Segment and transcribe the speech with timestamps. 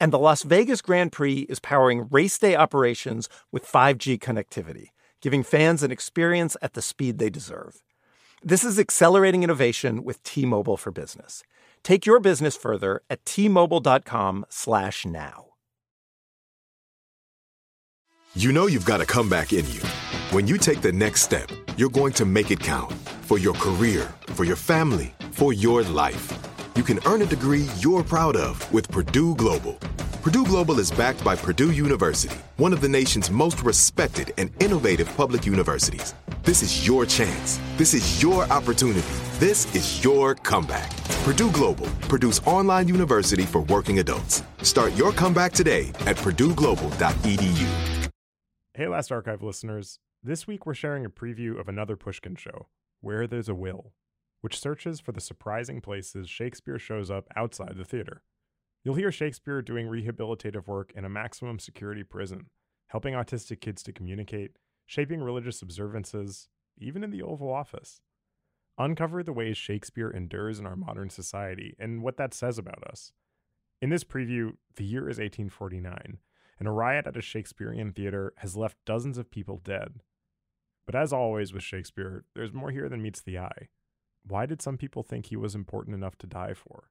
[0.00, 4.86] And the Las Vegas Grand Prix is powering race day operations with 5G connectivity,
[5.20, 7.82] giving fans an experience at the speed they deserve.
[8.42, 11.42] This is accelerating innovation with T-Mobile for Business.
[11.82, 15.46] Take your business further at t-mobile.com/now.
[18.34, 19.82] You know you've got a comeback in you.
[20.30, 24.14] When you take the next step, you're going to make it count for your career,
[24.28, 26.49] for your family, for your life.
[26.80, 29.74] You can earn a degree you're proud of with Purdue Global.
[30.22, 35.14] Purdue Global is backed by Purdue University, one of the nation's most respected and innovative
[35.14, 36.14] public universities.
[36.42, 37.60] This is your chance.
[37.76, 39.06] This is your opportunity.
[39.34, 40.90] This is your comeback.
[41.22, 44.42] Purdue Global, Purdue's online university for working adults.
[44.62, 48.10] Start your comeback today at purdueglobal.edu.
[48.72, 49.98] Hey, Last Archive listeners.
[50.22, 52.68] This week we're sharing a preview of another Pushkin show,
[53.02, 53.92] Where There's a Will,
[54.40, 58.22] which searches for the surprising places Shakespeare shows up outside the theater.
[58.82, 62.46] You'll hear Shakespeare doing rehabilitative work in a maximum security prison,
[62.88, 64.52] helping autistic kids to communicate,
[64.86, 66.48] shaping religious observances,
[66.78, 68.00] even in the Oval Office.
[68.78, 73.12] Uncover the ways Shakespeare endures in our modern society and what that says about us.
[73.82, 76.18] In this preview, the year is 1849,
[76.58, 80.00] and a riot at a Shakespearean theater has left dozens of people dead.
[80.86, 83.68] But as always with Shakespeare, there's more here than meets the eye.
[84.26, 86.90] Why did some people think he was important enough to die for?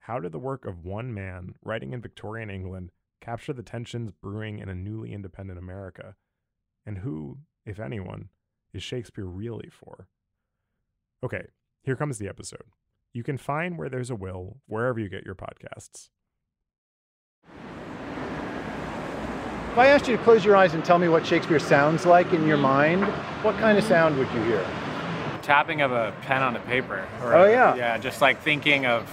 [0.00, 4.58] How did the work of one man writing in Victorian England capture the tensions brewing
[4.58, 6.14] in a newly independent America?
[6.86, 8.30] And who, if anyone,
[8.72, 10.08] is Shakespeare really for?
[11.22, 11.48] Okay,
[11.82, 12.64] here comes the episode.
[13.12, 16.10] You can find Where There's a Will wherever you get your podcasts.
[19.72, 22.32] If I asked you to close your eyes and tell me what Shakespeare sounds like
[22.32, 23.04] in your mind,
[23.42, 24.66] what kind of sound would you hear?
[25.48, 27.08] Tapping of a pen on a paper.
[27.22, 27.74] Or Oh, yeah.
[27.74, 29.08] Yeah, just like thinking of,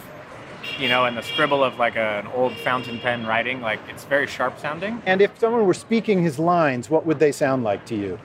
[0.78, 3.62] you know, and the scribble of like a, an old fountain pen writing.
[3.62, 5.02] Like it's very sharp sounding.
[5.06, 8.20] And if someone were speaking his lines, what would they sound like to you?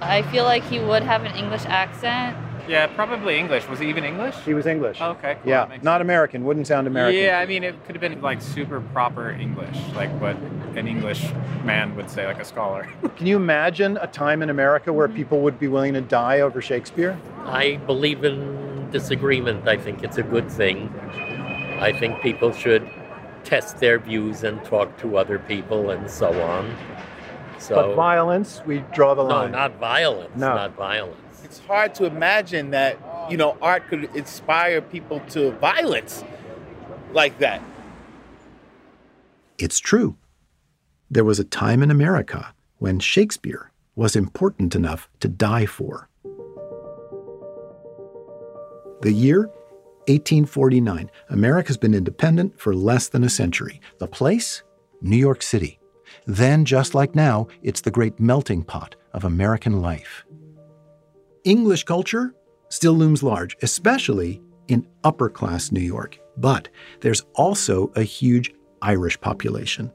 [0.00, 2.34] I feel like he would have an English accent.
[2.66, 3.68] Yeah, probably English.
[3.68, 4.36] Was he even English?
[4.44, 4.98] He was English.
[5.00, 5.36] Oh, okay.
[5.42, 5.50] Cool.
[5.50, 6.44] yeah, That makes not American.
[6.44, 7.20] Wouldn't sound American.
[7.20, 10.36] Yeah, I mean, it could have been like super proper English, like what
[10.76, 11.30] an English
[11.64, 12.88] man would say, like a scholar.
[13.16, 15.16] Can you imagine a time in America where mm-hmm.
[15.16, 17.18] people would be willing to die over Shakespeare?
[17.44, 19.68] I believe in disagreement.
[19.68, 20.88] I think it's a good thing.
[21.80, 22.88] I think people should
[23.44, 26.74] test their views and talk to other people and so on.
[27.64, 29.52] So, but violence, we draw the no, line.
[29.52, 30.36] not violence.
[30.36, 30.54] No.
[30.54, 31.40] Not violence.
[31.44, 32.98] It's hard to imagine that,
[33.30, 36.22] you know, art could inspire people to violence
[37.12, 37.62] like that.
[39.56, 40.16] It's true.
[41.10, 46.10] There was a time in America when Shakespeare was important enough to die for.
[49.00, 49.48] The year
[50.06, 51.10] 1849.
[51.30, 53.80] America's been independent for less than a century.
[54.00, 54.62] The place?
[55.00, 55.78] New York City.
[56.26, 60.24] Then, just like now, it's the great melting pot of American life.
[61.44, 62.34] English culture
[62.68, 66.18] still looms large, especially in upper class New York.
[66.36, 66.68] But
[67.00, 69.92] there's also a huge Irish population,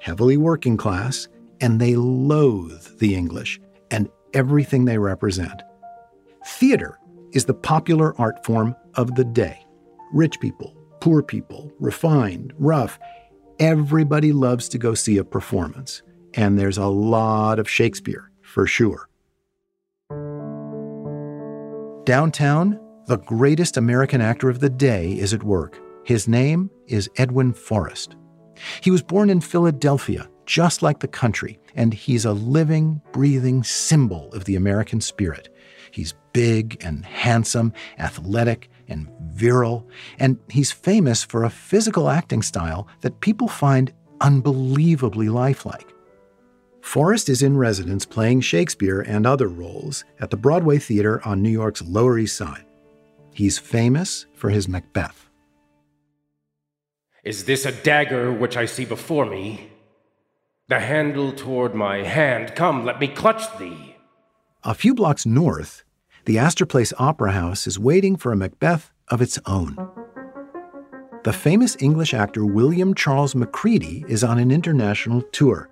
[0.00, 1.28] heavily working class,
[1.60, 5.62] and they loathe the English and everything they represent.
[6.44, 6.98] Theater
[7.32, 9.64] is the popular art form of the day.
[10.12, 12.98] Rich people, poor people, refined, rough,
[13.58, 16.02] everybody loves to go see a performance.
[16.34, 19.08] And there's a lot of Shakespeare, for sure.
[22.04, 25.80] Downtown, the greatest American actor of the day is at work.
[26.04, 28.16] His name is Edwin Forrest.
[28.80, 34.32] He was born in Philadelphia, just like the country, and he's a living, breathing symbol
[34.32, 35.48] of the American spirit.
[35.90, 39.86] He's big and handsome, athletic and virile,
[40.18, 45.92] and he's famous for a physical acting style that people find unbelievably lifelike.
[46.80, 51.50] Forrest is in residence playing Shakespeare and other roles at the Broadway Theater on New
[51.50, 52.64] York's Lower East Side.
[53.34, 55.28] He's famous for his Macbeth.
[57.24, 59.68] Is this a dagger which I see before me?
[60.68, 62.54] The handle toward my hand.
[62.54, 63.96] Come, let me clutch thee.
[64.62, 65.84] A few blocks north,
[66.26, 69.76] the Astor Place Opera House is waiting for a Macbeth of its own.
[71.22, 75.70] The famous English actor William Charles Macready is on an international tour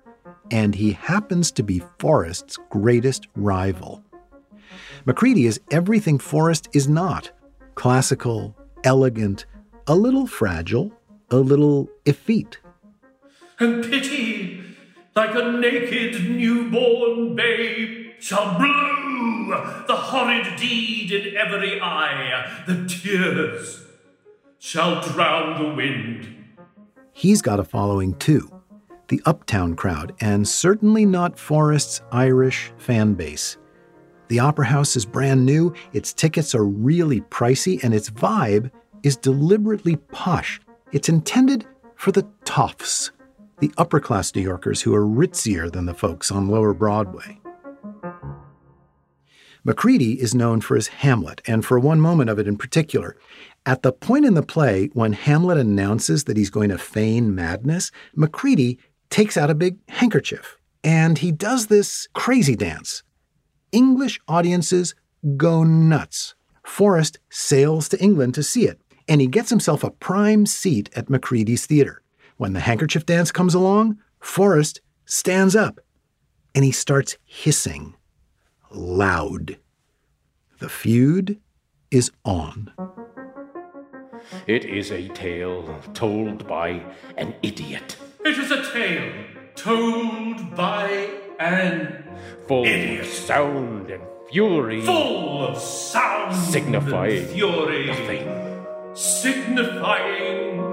[0.51, 4.01] and he happens to be Forrest's greatest rival.
[5.05, 7.31] Macready is everything Forrest is not
[7.75, 8.55] classical,
[8.85, 9.45] elegant,
[9.87, 10.93] a little fragile,
[11.31, 12.59] a little effete.
[13.59, 14.63] And pity,
[15.15, 22.63] like a naked newborn babe, shall blow the horrid deed in every eye.
[22.65, 23.83] The tears
[24.57, 26.35] shall drown the wind.
[27.13, 28.51] He's got a following too
[29.09, 33.57] the uptown crowd, and certainly not Forrest's Irish fan base.
[34.29, 38.71] The Opera House is brand new, its tickets are really pricey, and its vibe
[39.03, 40.59] is deliberately posh.
[40.91, 43.11] It's intended for the toffs,
[43.59, 47.39] the upper class New Yorkers who are ritzier than the folks on Lower Broadway.
[49.67, 53.17] Macready is known for his Hamlet, and for one moment of it in particular.
[53.65, 57.91] At the point in the play when Hamlet announces that he's going to feign madness,
[58.15, 58.77] Macready
[59.09, 63.01] takes out a big handkerchief and he does this crazy dance.
[63.71, 64.93] English audiences
[65.35, 66.35] go nuts.
[66.63, 71.09] Forrest sails to England to see it, and he gets himself a prime seat at
[71.09, 72.03] Macready's theater.
[72.37, 75.79] When the handkerchief dance comes along, Forrest stands up
[76.53, 77.95] and he starts hissing
[78.75, 79.57] loud.
[80.59, 81.39] The feud
[81.91, 82.71] is on.
[84.47, 86.81] It is a tale told by
[87.17, 87.97] an idiot.
[88.23, 89.11] It is a tale
[89.55, 92.05] told by an
[92.47, 93.01] full idiot.
[93.01, 100.64] of sound and fury, full of sound signifying and fury, nothing, signifying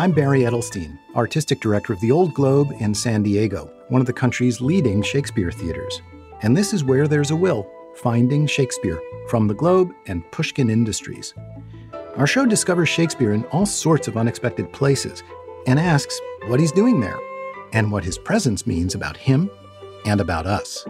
[0.00, 4.14] I'm Barry Edelstein, artistic director of the Old Globe in San Diego, one of the
[4.14, 6.00] country's leading Shakespeare theaters.
[6.40, 8.98] And this is Where There's a Will Finding Shakespeare
[9.28, 11.34] from the Globe and Pushkin Industries.
[12.16, 15.22] Our show discovers Shakespeare in all sorts of unexpected places
[15.66, 17.18] and asks what he's doing there
[17.74, 19.50] and what his presence means about him
[20.06, 20.82] and about us.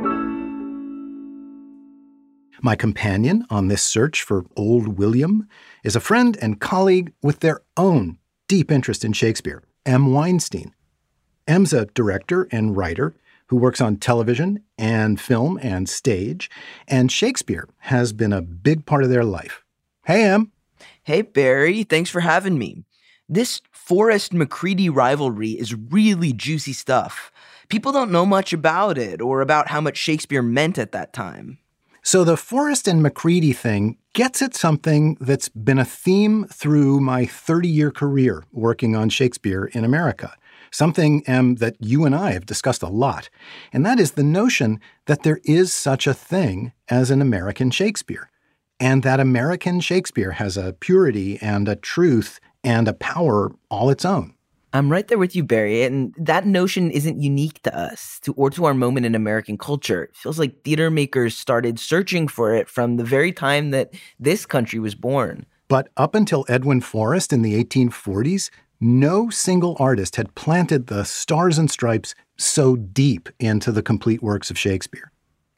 [2.63, 5.49] My companion on this search for Old William
[5.83, 8.19] is a friend and colleague with their own
[8.51, 10.13] deep interest in Shakespeare, Em.
[10.13, 10.75] Weinstein.
[11.47, 13.15] Em's a director and writer
[13.47, 16.51] who works on television and film and stage,
[16.89, 19.63] and Shakespeare has been a big part of their life.
[20.05, 20.51] Hey, Em.
[21.05, 21.85] Hey, Barry.
[21.85, 22.83] Thanks for having me.
[23.29, 27.31] This Forrest Macready rivalry is really juicy stuff.
[27.69, 31.59] People don't know much about it or about how much Shakespeare meant at that time.
[32.03, 37.27] So the Forrest and Macready thing gets at something that's been a theme through my
[37.27, 40.35] 30 year career working on Shakespeare in America.
[40.71, 43.29] Something, Em, that you and I have discussed a lot.
[43.73, 48.31] And that is the notion that there is such a thing as an American Shakespeare.
[48.79, 54.07] And that American Shakespeare has a purity and a truth and a power all its
[54.07, 54.35] own.
[54.73, 55.83] I'm right there with you, Barry.
[55.83, 60.05] And that notion isn't unique to us to, or to our moment in American culture.
[60.05, 64.47] It feels like theater makers started searching for it from the very time that this
[64.47, 65.47] country was born.
[65.69, 68.51] But up until Edwin Forrest in the 1840s,
[68.81, 74.51] no single artist had planted the stars and stripes so deep into the complete works
[74.51, 75.10] of Shakespeare.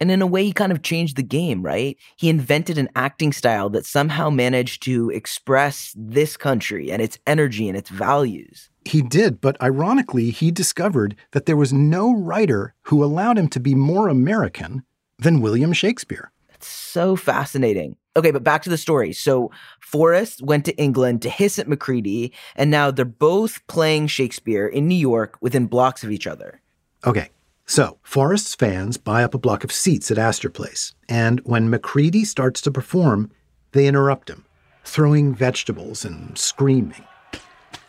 [0.03, 1.97] And in a way, he kind of changed the game, right?
[2.17, 7.69] He invented an acting style that somehow managed to express this country and its energy
[7.69, 8.69] and its values.
[8.85, 13.61] He did, but ironically, he discovered that there was no writer who allowed him to
[13.61, 14.83] be more American
[15.21, 16.33] than William Shakespeare.
[16.49, 17.95] That's so fascinating.
[18.17, 19.13] Okay, but back to the story.
[19.13, 24.67] So Forrest went to England to hiss at Macready, and now they're both playing Shakespeare
[24.67, 26.61] in New York within blocks of each other.
[27.07, 27.31] Okay,
[27.67, 32.25] so Forrest's fans buy up a block of seats at Astor Place, and when Macready
[32.25, 33.31] starts to perform,
[33.73, 34.45] they interrupt him,
[34.85, 37.05] throwing vegetables and screaming.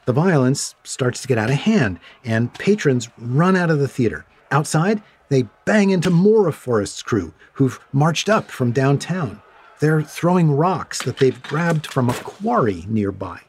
[0.06, 4.26] The violence starts to get out of hand, and patrons run out of the theater.
[4.52, 9.42] Outside, they bang into more of Forrest's crew, who've marched up from downtown.
[9.80, 13.42] They're throwing rocks that they've grabbed from a quarry nearby.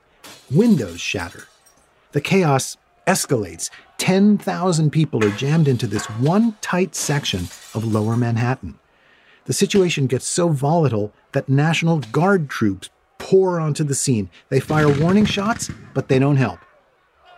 [0.50, 1.44] Windows shatter.
[2.12, 2.76] The chaos
[3.06, 3.70] escalates,
[4.04, 7.40] 10,000 people are jammed into this one tight section
[7.72, 8.78] of lower Manhattan.
[9.46, 14.28] The situation gets so volatile that National Guard troops pour onto the scene.
[14.50, 16.58] They fire warning shots, but they don't help.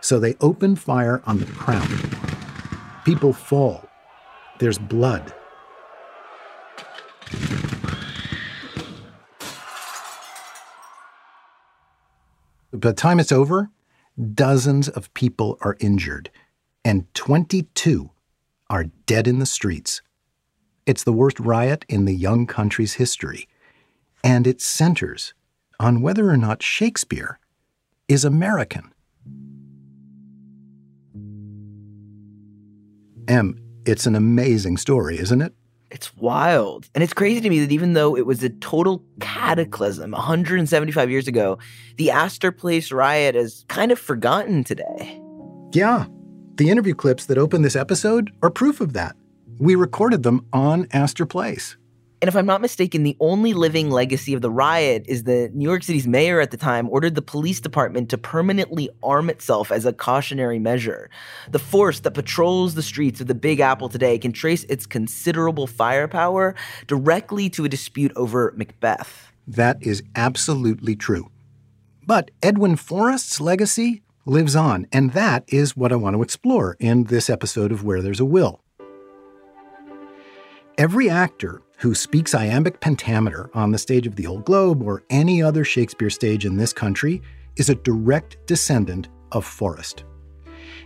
[0.01, 1.87] So they open fire on the crowd.
[3.05, 3.87] People fall.
[4.59, 5.33] There's blood.
[12.73, 13.69] By the time it's over,
[14.33, 16.29] dozens of people are injured,
[16.87, 18.11] and 22
[18.69, 20.01] are dead in the streets.
[20.85, 23.49] It's the worst riot in the young country's history,
[24.23, 25.33] and it centers
[25.81, 27.39] on whether or not Shakespeare
[28.07, 28.93] is American.
[33.27, 35.53] Em, it's an amazing story, isn't it?
[35.91, 36.87] It's wild.
[36.95, 41.27] And it's crazy to me that even though it was a total cataclysm 175 years
[41.27, 41.59] ago,
[41.97, 45.21] the Astor Place riot is kind of forgotten today.
[45.73, 46.05] Yeah.
[46.57, 49.15] The interview clips that open this episode are proof of that.
[49.59, 51.77] We recorded them on Astor Place.
[52.19, 55.65] And if I'm not mistaken, the only living legacy of the riot is that New
[55.65, 59.85] York City's mayor at the time ordered the police department to permanently arm itself as
[59.85, 61.11] a cautionary measure.
[61.51, 65.67] The force that patrols the streets of the Big Apple today can trace its considerable
[65.67, 66.55] firepower
[66.87, 69.31] directly to a dispute over Macbeth.
[69.45, 71.29] That is absolutely true.
[72.07, 77.05] But Edwin Forrest's legacy lives on, and that is what I want to explore in
[77.05, 78.61] this episode of Where There's a Will.
[80.77, 85.41] Every actor who speaks iambic pentameter on the stage of the Old Globe or any
[85.41, 87.21] other Shakespeare stage in this country
[87.55, 90.03] is a direct descendant of Forrest.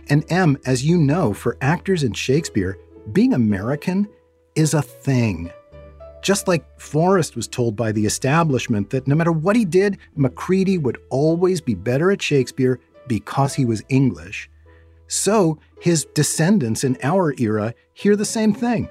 [0.08, 2.78] And Em, as you know, for actors in Shakespeare,
[3.12, 4.08] being American
[4.54, 5.50] is a thing.
[6.22, 10.78] Just like Forrest was told by the establishment that no matter what he did, Macready
[10.78, 14.50] would always be better at Shakespeare because he was English.
[15.06, 18.88] So his descendants in our era hear the same thing.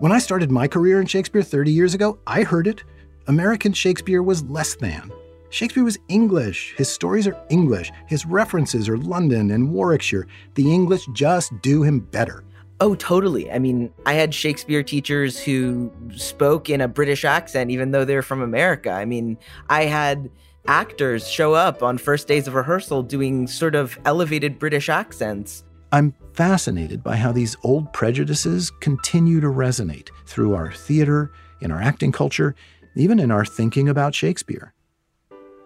[0.00, 2.84] When I started my career in Shakespeare 30 years ago, I heard it.
[3.28, 5.10] American Shakespeare was less than.
[5.48, 6.74] Shakespeare was English.
[6.76, 7.90] His stories are English.
[8.06, 10.26] His references are London and Warwickshire.
[10.54, 12.44] The English just do him better.
[12.78, 13.50] Oh, totally.
[13.50, 18.20] I mean, I had Shakespeare teachers who spoke in a British accent, even though they're
[18.20, 18.90] from America.
[18.90, 19.38] I mean,
[19.70, 20.28] I had
[20.68, 25.64] actors show up on first days of rehearsal doing sort of elevated British accents.
[25.92, 31.80] I'm fascinated by how these old prejudices continue to resonate through our theater, in our
[31.80, 32.54] acting culture,
[32.96, 34.72] even in our thinking about Shakespeare.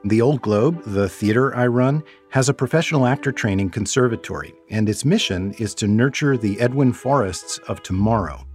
[0.04, 5.04] The Old Globe, the theater I run, has a professional actor training conservatory, and its
[5.04, 8.46] mission is to nurture the Edwin Forrests of tomorrow.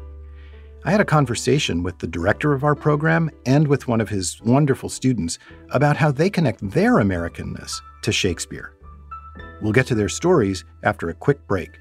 [0.85, 4.39] I had a conversation with the director of our program and with one of his
[4.43, 5.39] wonderful students
[5.71, 7.71] about how they connect their Americanness
[8.03, 8.71] to Shakespeare.
[9.63, 11.71] We'll get to their stories after a quick break.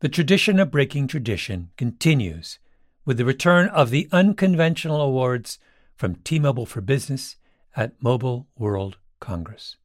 [0.00, 2.58] The tradition of breaking tradition continues
[3.04, 5.58] with the return of the Unconventional Awards
[5.94, 7.36] from T Mobile for Business
[7.76, 9.76] at Mobile World Congress.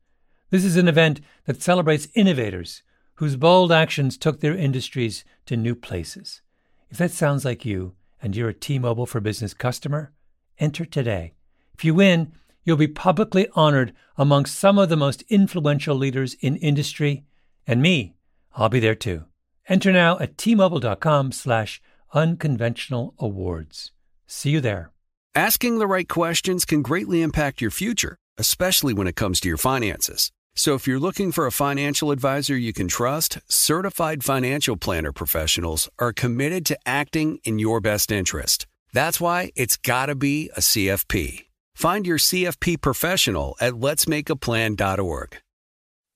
[0.49, 2.83] This is an event that celebrates innovators
[3.17, 6.41] whose bold actions took their industries to new places.
[6.89, 10.11] If that sounds like you and you're a T Mobile for Business customer,
[10.57, 11.33] enter today.
[11.73, 12.33] If you win,
[12.63, 17.23] you'll be publicly honored among some of the most influential leaders in industry,
[17.65, 18.15] and me,
[18.55, 19.25] I'll be there too.
[19.67, 21.81] Enter now at tmobile.com slash
[22.13, 23.91] unconventional awards.
[24.25, 24.91] See you there.
[25.35, 29.57] Asking the right questions can greatly impact your future, especially when it comes to your
[29.57, 30.31] finances.
[30.57, 35.87] So if you're looking for a financial advisor you can trust, certified financial planner professionals
[35.99, 38.65] are committed to acting in your best interest.
[38.91, 41.45] That's why it's got to be a CFP.
[41.75, 45.37] Find your CFP professional at letsmakeaplan.org.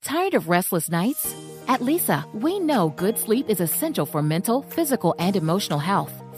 [0.01, 1.35] Tired of restless nights?
[1.67, 6.11] At Leesa, we know good sleep is essential for mental, physical, and emotional health.